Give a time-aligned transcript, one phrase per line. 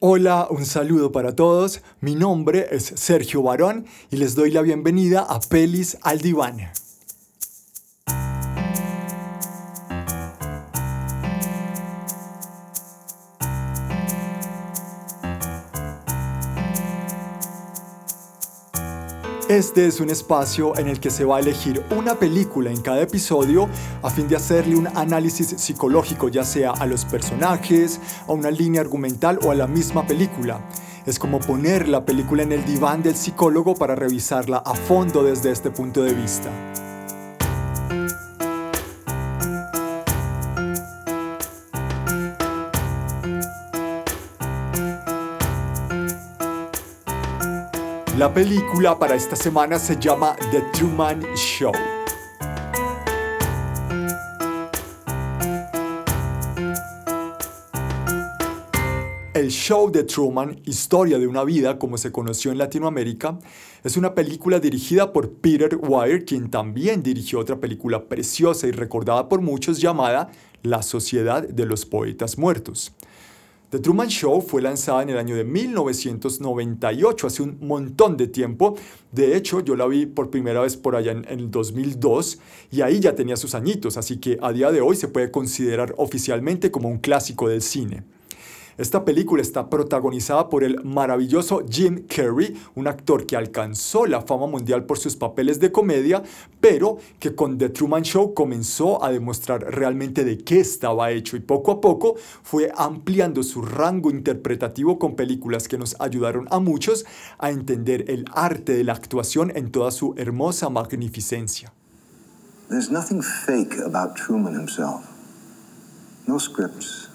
[0.00, 1.82] Hola, un saludo para todos.
[2.00, 6.70] Mi nombre es Sergio Barón y les doy la bienvenida a Pelis al Diván.
[19.48, 23.00] Este es un espacio en el que se va a elegir una película en cada
[23.00, 23.66] episodio
[24.02, 28.82] a fin de hacerle un análisis psicológico ya sea a los personajes, a una línea
[28.82, 30.60] argumental o a la misma película.
[31.06, 35.50] Es como poner la película en el diván del psicólogo para revisarla a fondo desde
[35.50, 36.50] este punto de vista.
[48.18, 51.70] La película para esta semana se llama The Truman Show.
[59.32, 63.38] El show de Truman, Historia de una vida como se conoció en Latinoamérica,
[63.84, 69.28] es una película dirigida por Peter Weir, quien también dirigió otra película preciosa y recordada
[69.28, 70.28] por muchos llamada
[70.64, 72.92] La Sociedad de los Poetas Muertos.
[73.70, 78.76] The Truman Show fue lanzada en el año de 1998, hace un montón de tiempo.
[79.12, 82.38] De hecho, yo la vi por primera vez por allá en, el 2002
[82.70, 85.94] y ahí ya tenía sus añitos, así que a día de hoy se puede considerar
[85.98, 88.04] oficialmente como un clásico del cine.
[88.78, 94.46] Esta película está protagonizada por el maravilloso Jim Carrey, un actor que alcanzó la fama
[94.46, 96.22] mundial por sus papeles de comedia,
[96.60, 101.40] pero que con The Truman Show comenzó a demostrar realmente de qué estaba hecho y
[101.40, 107.04] poco a poco fue ampliando su rango interpretativo con películas que nos ayudaron a muchos
[107.38, 111.72] a entender el arte de la actuación en toda su hermosa magnificencia.
[112.68, 115.04] There's nothing fake about Truman himself.
[116.28, 117.08] No scripts,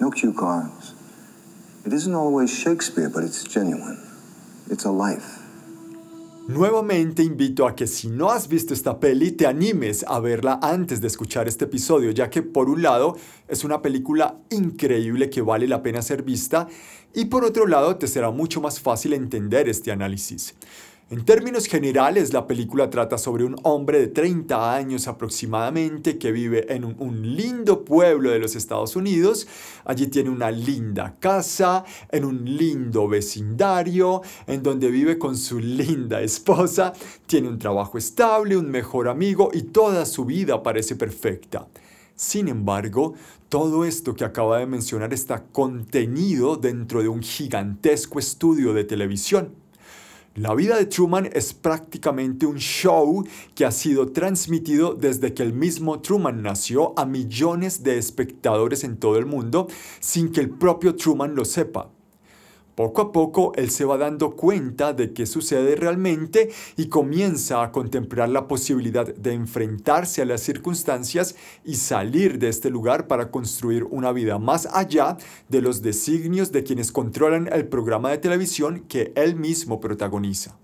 [0.00, 0.93] no cue cards.
[6.48, 11.02] Nuevamente invito a que si no has visto esta peli te animes a verla antes
[11.02, 13.16] de escuchar este episodio, ya que por un lado
[13.48, 16.68] es una película increíble que vale la pena ser vista
[17.14, 20.54] y por otro lado te será mucho más fácil entender este análisis.
[21.10, 26.72] En términos generales, la película trata sobre un hombre de 30 años aproximadamente que vive
[26.74, 29.46] en un, lindo pueblo de los Estados Unidos.
[29.84, 36.22] Allí tiene una linda casa, en un lindo vecindario, en donde vive con su linda
[36.22, 36.94] esposa,
[37.26, 41.68] tiene un trabajo estable, un mejor amigo y toda su vida parece perfecta.
[42.16, 43.12] Sin embargo,
[43.50, 49.63] todo esto que acaba de mencionar está contenido dentro de un gigantesco estudio de televisión.
[50.36, 53.24] La vida de Truman es prácticamente un show
[53.54, 58.96] que ha sido transmitido desde que el mismo Truman nació a millones de espectadores en
[58.96, 59.68] todo el mundo
[60.00, 61.93] sin que el propio Truman lo sepa.
[62.74, 67.70] Poco a poco él se va dando cuenta de qué sucede realmente y comienza a
[67.70, 73.84] contemplar la posibilidad de enfrentarse a las circunstancias y salir de este lugar para construir
[73.84, 75.16] una vida más allá
[75.48, 80.56] de los designios de quienes controlan el programa de televisión que él mismo protagoniza.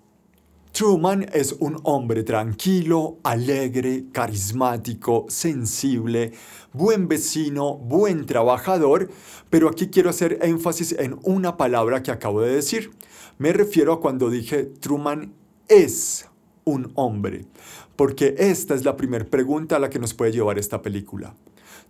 [0.72, 6.32] Truman es un hombre tranquilo, alegre, carismático, sensible,
[6.72, 9.10] buen vecino, buen trabajador,
[9.50, 12.92] pero aquí quiero hacer énfasis en una palabra que acabo de decir.
[13.38, 15.32] Me refiero a cuando dije Truman
[15.68, 16.26] es
[16.64, 17.46] un hombre,
[17.96, 21.34] porque esta es la primera pregunta a la que nos puede llevar esta película.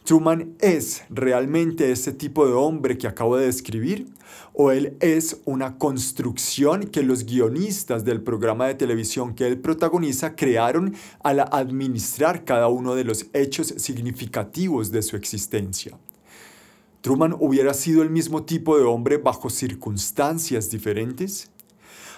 [0.04, 4.08] ¿Truman es realmente ese tipo de hombre que acabo de describir?
[4.52, 10.34] ¿O él es una construcción que los guionistas del programa de televisión que él protagoniza
[10.34, 15.96] crearon al administrar cada uno de los hechos significativos de su existencia?
[17.02, 21.50] ¿Truman hubiera sido el mismo tipo de hombre bajo circunstancias diferentes?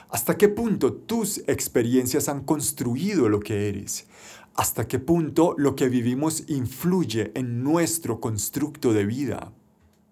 [0.08, 4.06] ¿Hasta qué punto tus experiencias han construido lo que eres?
[4.54, 9.52] Hasta qué punto lo que vivimos influye en nuestro constructo de vida.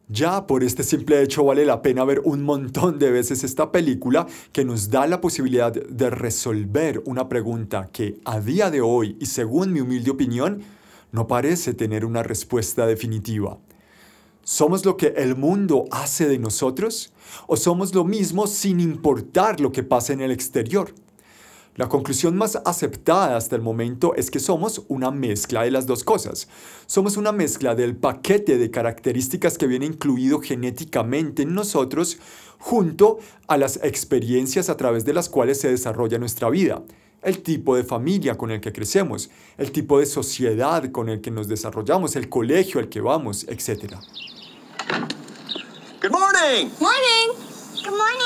[0.09, 4.27] Ya por este simple hecho vale la pena ver un montón de veces esta película
[4.53, 9.27] que nos da la posibilidad de resolver una pregunta que a día de hoy y
[9.27, 10.63] según mi humilde opinión
[11.13, 13.59] no parece tener una respuesta definitiva.
[14.43, 17.13] ¿Somos lo que el mundo hace de nosotros?
[17.47, 20.93] ¿O somos lo mismo sin importar lo que pasa en el exterior?
[21.81, 26.05] La conclusión más aceptada hasta el momento es que somos una mezcla de las dos
[26.05, 26.47] cosas.
[26.85, 32.19] Somos una mezcla del paquete de características que viene incluido genéticamente en nosotros
[32.59, 36.83] junto a las experiencias a través de las cuales se desarrolla nuestra vida
[37.23, 41.31] el tipo de familia con el que crecemos, el tipo de sociedad con el que
[41.31, 43.95] nos desarrollamos, el colegio al que vamos, etc.
[46.03, 46.69] Good morning.
[46.79, 47.29] Morning.
[47.83, 48.20] Good morning.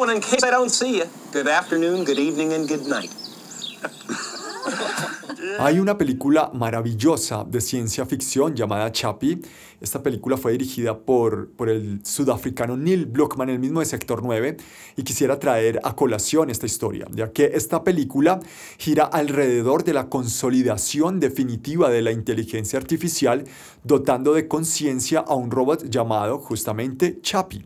[0.00, 3.10] Oh, and in case I don't see you, good afternoon, good evening, and good night.
[5.58, 9.40] Hay una película maravillosa de ciencia ficción llamada Chappie.
[9.80, 14.56] Esta película fue dirigida por, por el sudafricano Neil Blockman, el mismo de Sector 9,
[14.96, 18.38] y quisiera traer a colación esta historia, ya que esta película
[18.78, 23.42] gira alrededor de la consolidación definitiva de la inteligencia artificial,
[23.82, 27.64] dotando de conciencia a un robot llamado justamente Chappie.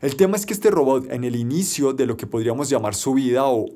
[0.00, 3.12] El tema es que este robot en el inicio de lo que podríamos llamar su
[3.12, 3.66] vida, o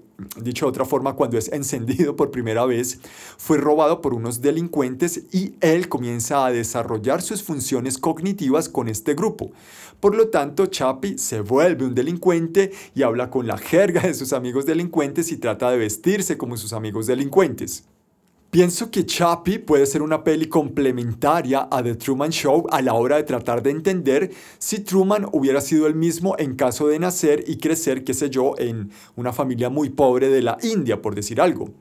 [0.41, 2.99] dicho de otra forma, cuando es encendido por primera vez,
[3.37, 9.13] fue robado por unos delincuentes y él comienza a desarrollar sus funciones cognitivas con este
[9.13, 9.53] grupo.
[10.01, 14.33] Por lo tanto, Chappie se vuelve un delincuente y habla con la jerga de sus
[14.33, 17.85] amigos delincuentes y trata de vestirse como sus amigos delincuentes.
[18.55, 23.17] Pienso que Chappie puede ser una peli complementaria a The Truman Show a la hora
[23.17, 24.31] de tratar de entender
[24.61, 28.55] si Truman hubiera sido el mismo en caso de nacer y crecer, qué sé yo,
[28.57, 31.73] en una familia muy pobre de la India, por decir algo.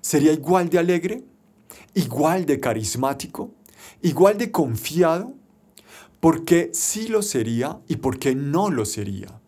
[0.00, 1.22] ¿Sería igual de alegre?
[1.92, 3.50] ¿Igual de carismático?
[4.00, 5.34] ¿Igual de confiado?
[6.18, 9.38] ¿Por qué sí lo sería y por qué no lo sería?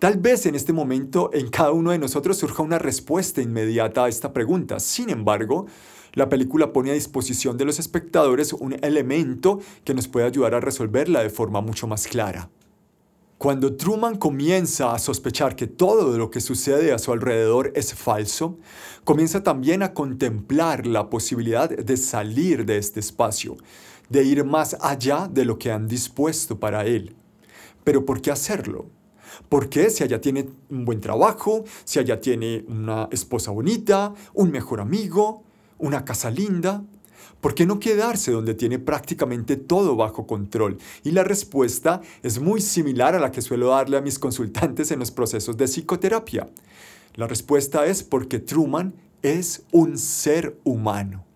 [0.00, 4.08] Tal vez en este momento en cada uno de nosotros surja una respuesta inmediata a
[4.08, 4.80] esta pregunta.
[4.80, 5.66] Sin embargo,
[6.12, 10.60] la película pone a disposición de los espectadores un elemento que nos puede ayudar a
[10.60, 12.50] resolverla de forma mucho más clara.
[13.40, 18.58] Cuando Truman comienza a sospechar que todo lo que sucede a su alrededor es falso,
[19.04, 23.56] comienza también a contemplar la posibilidad de salir de este espacio,
[24.10, 27.16] de ir más allá de lo que han dispuesto para él.
[27.82, 28.90] Pero ¿por qué hacerlo?
[29.48, 34.50] ¿Por qué si allá tiene un buen trabajo, si allá tiene una esposa bonita, un
[34.50, 35.44] mejor amigo,
[35.80, 36.84] una casa linda?
[37.40, 40.78] ¿Por qué no quedarse donde tiene prácticamente todo bajo control?
[41.04, 44.98] Y la respuesta es muy similar a la que suelo darle a mis consultantes en
[44.98, 46.48] los procesos de psicoterapia.
[47.14, 51.29] La respuesta es porque Truman es un ser humano.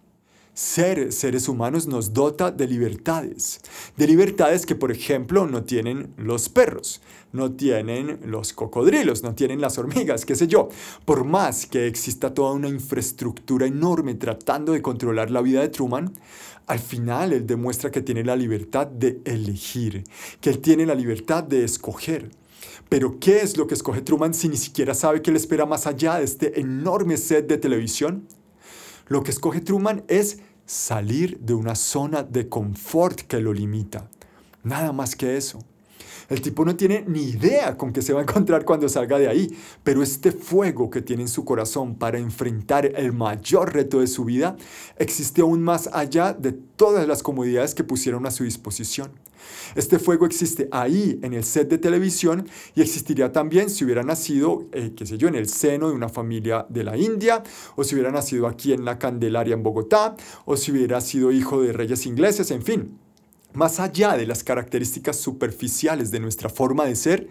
[0.55, 3.61] Ser seres humanos nos dota de libertades,
[3.97, 7.03] de libertades que por ejemplo no tienen los perros,
[7.33, 10.69] no tienen los cocodrilos, no tienen las hormigas, qué sé yo.
[11.05, 16.12] Por más que exista toda una infraestructura enorme tratando de controlar la vida de Truman,
[16.69, 20.05] al final él demuestra que tiene la libertad de elegir,
[20.41, 22.31] que él tiene la libertad de escoger.
[22.89, 25.89] Pero ¿qué es lo que escoge Truman si ni siquiera sabe qué le espera más
[25.89, 28.29] allá de este enorme set de televisión?
[29.06, 34.09] Lo que escoge Truman es salir de una zona de confort que lo limita.
[34.62, 35.59] Nada más que eso.
[36.31, 39.29] El tipo no tiene ni idea con qué se va a encontrar cuando salga de
[39.29, 44.06] ahí, pero este fuego que tiene en su corazón para enfrentar el mayor reto de
[44.06, 44.56] su vida
[44.97, 49.11] existe aún más allá de todas las comodidades que pusieron a su disposición.
[49.75, 54.67] Este fuego existe ahí en el set de televisión y existiría también si hubiera nacido,
[54.73, 57.43] eh, qué sé yo, en el seno de una familia de la India,
[57.76, 61.62] o si hubiera nacido aquí en la Candelaria en Bogotá, o si hubiera sido hijo
[61.62, 63.04] de reyes ingleses, en fin.
[63.55, 67.29] Más allá de las características superficiales de nuestra forma de ser,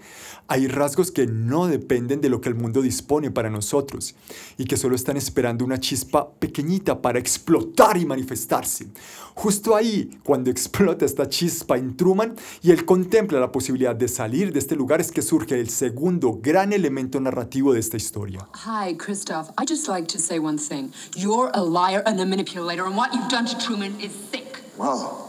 [0.48, 4.16] hay rasgos que no dependen de lo que el mundo dispone para nosotros
[4.58, 8.88] y que solo están esperando una chispa pequeñita para explotar y manifestarse.
[9.36, 14.54] Justo ahí, cuando explota esta chispa en Truman y él contempla la posibilidad de salir
[14.54, 18.48] de este lugar, es que surge el segundo gran elemento narrativo de esta historia.
[18.66, 19.50] Hi, Christoph.
[19.60, 20.94] I just like to say one thing.
[21.18, 24.62] You're a liar and a manipulator, and what you've done to Truman is sick.
[24.78, 25.23] Wow.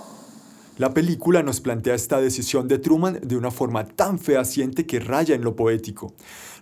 [0.76, 5.36] La película nos plantea esta decisión de Truman de una forma tan fehaciente que raya
[5.36, 6.14] en lo poético.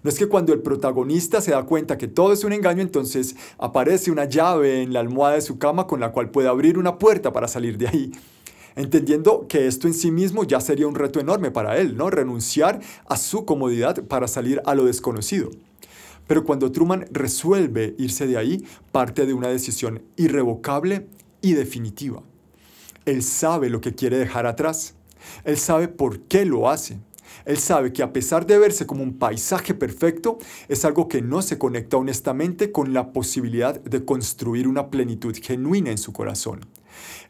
[0.02, 3.36] No es que cuando el protagonista se da cuenta que todo es un engaño, entonces
[3.56, 6.98] aparece una llave en la almohada de su cama con la cual puede abrir una
[6.98, 8.12] puerta para salir de ahí.
[8.76, 12.10] Entendiendo que esto en sí mismo ya sería un reto enorme para él, ¿no?
[12.10, 15.48] Renunciar a su comodidad para salir a lo desconocido.
[16.26, 21.06] Pero cuando Truman resuelve irse de ahí, parte de una decisión irrevocable
[21.40, 22.22] y definitiva.
[23.04, 24.94] Él sabe lo que quiere dejar atrás.
[25.44, 26.98] Él sabe por qué lo hace.
[27.44, 31.42] Él sabe que a pesar de verse como un paisaje perfecto, es algo que no
[31.42, 36.60] se conecta honestamente con la posibilidad de construir una plenitud genuina en su corazón.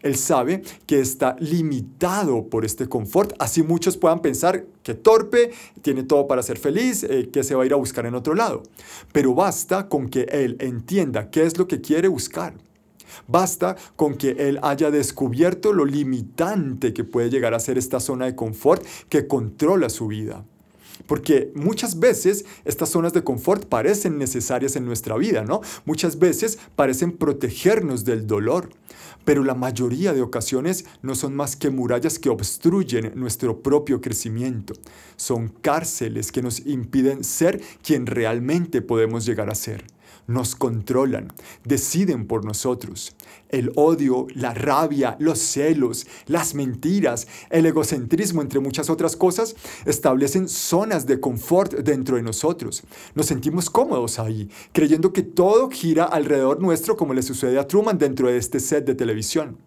[0.03, 6.03] Él sabe que está limitado por este confort, así muchos puedan pensar que torpe, tiene
[6.03, 8.65] todo para ser feliz, eh, que se va a ir a buscar en otro lado.
[9.13, 12.55] Pero basta con que él entienda qué es lo que quiere buscar
[13.27, 18.27] Basta con que él haya descubierto lo limitante que puede llegar a ser esta zona
[18.27, 20.45] de confort que controla su vida.
[21.07, 25.61] Porque muchas veces estas zonas de confort parecen necesarias en nuestra vida, ¿no?
[25.85, 28.71] Muchas veces parecen protegernos del dolor,
[29.25, 34.75] pero la mayoría de ocasiones no son más que murallas que obstruyen nuestro propio crecimiento.
[35.17, 39.85] Son cárceles que nos impiden ser quien realmente podemos llegar a ser
[40.27, 41.33] nos controlan,
[41.65, 43.15] deciden por nosotros.
[43.49, 50.49] El odio, la rabia, los celos, las mentiras, el egocentrismo, entre muchas otras cosas, establecen
[50.49, 52.83] zonas de confort dentro de nosotros.
[53.15, 57.99] Nos sentimos cómodos ahí, creyendo que todo gira alrededor nuestro como le sucede a Truman
[57.99, 59.59] dentro de este set de televisión.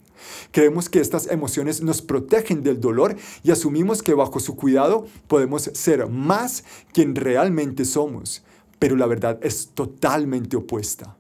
[0.52, 5.70] Creemos que estas emociones nos protegen del dolor y asumimos que bajo su cuidado podemos
[5.74, 8.44] ser más quien realmente somos
[8.79, 11.17] pero la verdad es totalmente opuesta.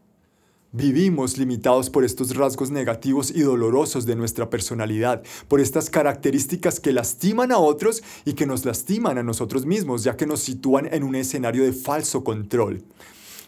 [0.77, 6.91] Vivimos limitados por estos rasgos negativos y dolorosos de nuestra personalidad, por estas características que
[6.91, 11.03] lastiman a otros y que nos lastiman a nosotros mismos, ya que nos sitúan en
[11.03, 12.83] un escenario de falso control.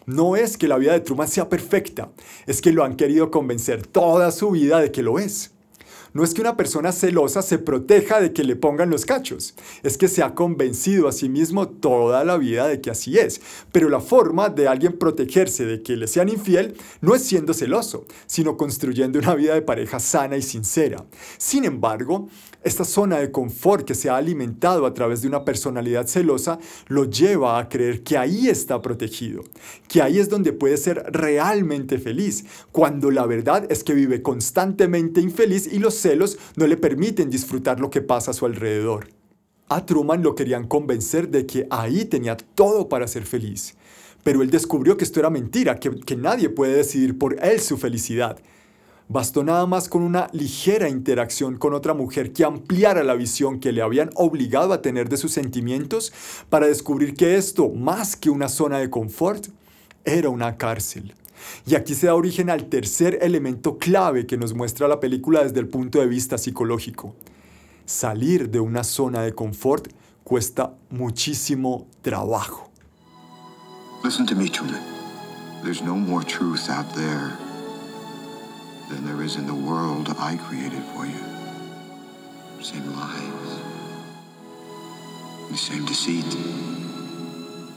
[0.06, 2.10] No es que la vida de Truman sea perfecta,
[2.46, 5.52] es que lo han querido convencer toda su vida de que lo es.
[6.18, 9.96] No es que una persona celosa se proteja de que le pongan los cachos, es
[9.96, 13.40] que se ha convencido a sí mismo toda la vida de que así es.
[13.70, 18.04] Pero la forma de alguien protegerse de que le sean infiel no es siendo celoso,
[18.26, 21.04] sino construyendo una vida de pareja sana y sincera.
[21.36, 22.26] Sin embargo,
[22.64, 26.58] esta zona de confort que se ha alimentado a través de una personalidad celosa
[26.88, 29.44] lo lleva a creer que ahí está protegido,
[29.86, 35.20] que ahí es donde puede ser realmente feliz, cuando la verdad es que vive constantemente
[35.20, 39.08] infeliz y los celos no le permiten disfrutar lo que pasa a su alrededor.
[39.68, 43.76] A Truman lo querían convencer de que ahí tenía todo para ser feliz,
[44.24, 47.76] pero él descubrió que esto era mentira, que, que nadie puede decidir por él su
[47.76, 48.38] felicidad.
[49.10, 53.72] Bastó nada más con una ligera interacción con otra mujer que ampliara la visión que
[53.72, 56.12] le habían obligado a tener de sus sentimientos
[56.48, 59.48] para descubrir que esto, más que una zona de confort,
[60.04, 61.14] era una cárcel.
[61.66, 65.60] Y aquí se da origen al tercer elemento clave que nos muestra la película desde
[65.60, 67.14] el punto de vista psicológico.
[67.84, 69.88] Salir de una zona de confort
[70.24, 72.70] cuesta muchísimo trabajo.
[74.04, 74.80] Listen to me, Truman.
[75.62, 77.36] There's no more truth out there
[78.88, 81.18] than there is in the world I created for you.
[82.60, 83.60] Same lies,
[85.50, 86.24] the same deceit.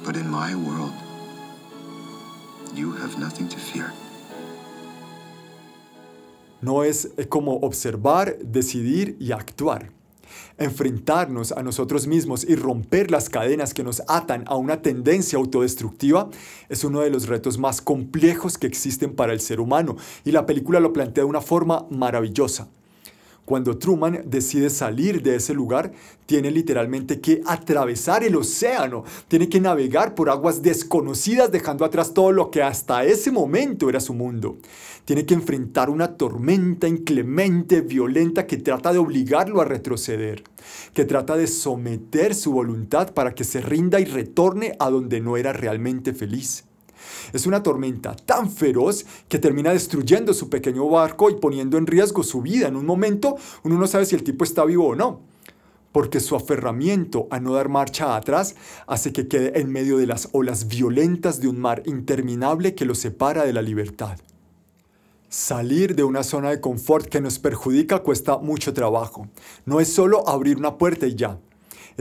[0.03, 0.93] But in my world,
[2.73, 3.91] You have nothing to fear.
[6.61, 9.91] No es como observar, decidir y actuar.
[10.57, 16.29] Enfrentarnos a nosotros mismos y romper las cadenas que nos atan a una tendencia autodestructiva
[16.69, 20.45] es uno de los retos más complejos que existen para el ser humano y la
[20.45, 22.69] película lo plantea de una forma maravillosa.
[23.45, 25.91] Cuando Truman decide salir de ese lugar,
[26.25, 32.31] tiene literalmente que atravesar el océano, tiene que navegar por aguas desconocidas dejando atrás todo
[32.31, 34.57] lo que hasta ese momento era su mundo.
[35.05, 40.43] Tiene que enfrentar una tormenta inclemente, violenta, que trata de obligarlo a retroceder,
[40.93, 45.35] que trata de someter su voluntad para que se rinda y retorne a donde no
[45.35, 46.65] era realmente feliz.
[47.33, 52.23] Es una tormenta tan feroz que termina destruyendo su pequeño barco y poniendo en riesgo
[52.23, 52.67] su vida.
[52.67, 55.21] En un momento uno no sabe si el tipo está vivo o no,
[55.91, 58.55] porque su aferramiento a no dar marcha atrás
[58.87, 62.95] hace que quede en medio de las olas violentas de un mar interminable que lo
[62.95, 64.17] separa de la libertad.
[65.29, 69.29] Salir de una zona de confort que nos perjudica cuesta mucho trabajo.
[69.65, 71.39] No es solo abrir una puerta y ya.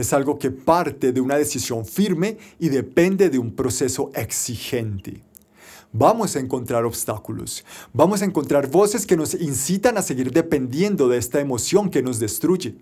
[0.01, 5.21] Es algo que parte de una decisión firme y depende de un proceso exigente.
[5.93, 11.19] Vamos a encontrar obstáculos, vamos a encontrar voces que nos incitan a seguir dependiendo de
[11.19, 12.77] esta emoción que nos destruye.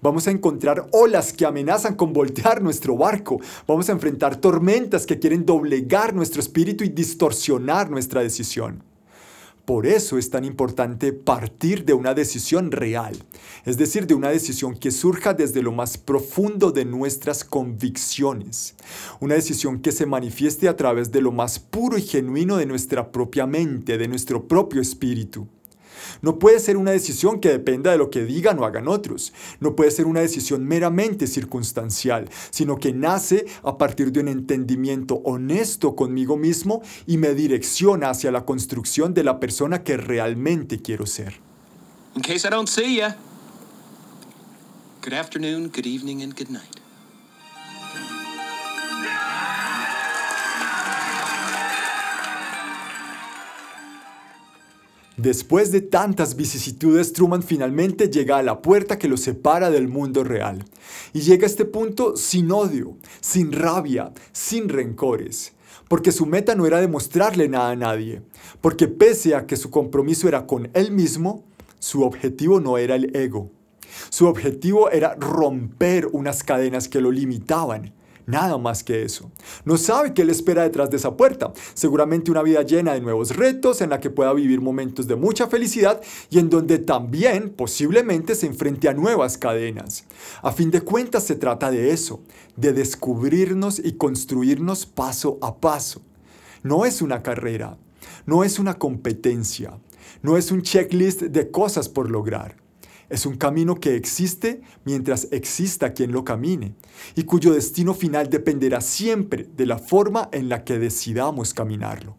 [0.00, 3.42] Vamos a encontrar olas que amenazan con voltear nuestro barco.
[3.68, 8.82] Vamos a enfrentar tormentas que quieren doblegar nuestro espíritu y distorsionar nuestra decisión.
[9.64, 13.16] Por eso es tan importante partir de una decisión real,
[13.64, 18.74] es decir, de una decisión que surja desde lo más profundo de nuestras convicciones,
[19.20, 23.10] una decisión que se manifieste a través de lo más puro y genuino de nuestra
[23.10, 25.48] propia mente, de nuestro propio espíritu.
[26.22, 29.32] No puede ser una decisión que dependa de lo que digan o hagan otros.
[29.60, 35.16] No puede ser una decisión meramente circunstancial, sino que nace a partir de un entendimiento
[35.24, 41.06] honesto conmigo mismo y me direcciona hacia la construcción de la persona que realmente quiero
[41.06, 41.40] ser.
[42.16, 43.16] In case I don't see ya,
[45.02, 46.83] good afternoon, good evening, and good night.
[55.16, 60.24] Después de tantas vicisitudes, Truman finalmente llega a la puerta que lo separa del mundo
[60.24, 60.64] real.
[61.12, 65.52] Y llega a este punto sin odio, sin rabia, sin rencores.
[65.88, 68.22] Porque su meta no era demostrarle nada a nadie.
[68.60, 71.44] Porque pese a que su compromiso era con él mismo,
[71.78, 73.52] su objetivo no era el ego.
[74.08, 77.92] Su objetivo era romper unas cadenas que lo limitaban
[78.26, 79.30] Nada más que eso.
[79.64, 81.52] No sabe qué le espera detrás de esa puerta.
[81.74, 85.46] Seguramente una vida llena de nuevos retos en la que pueda vivir momentos de mucha
[85.46, 86.00] felicidad
[86.30, 90.04] y en donde también posiblemente se enfrente a nuevas cadenas.
[90.42, 92.22] A fin de cuentas se trata de eso,
[92.56, 96.00] de descubrirnos y construirnos paso a paso.
[96.62, 97.76] No es una carrera,
[98.24, 99.78] no es una competencia,
[100.22, 102.63] no es un checklist de cosas por lograr.
[103.08, 106.74] Es un camino que existe mientras exista quien lo camine
[107.14, 112.16] y cuyo destino final dependerá siempre de la forma en la que decidamos caminarlo.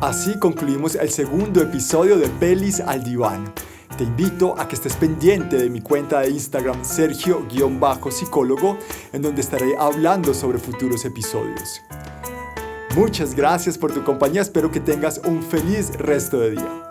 [0.00, 3.52] Así concluimos el segundo episodio de Pelis al Diván.
[3.96, 8.78] Te invito a que estés pendiente de mi cuenta de Instagram Sergio-psicólogo,
[9.12, 11.82] en donde estaré hablando sobre futuros episodios.
[12.94, 16.82] Muchas gracias por tu compañía, espero que tengas un feliz resto de día.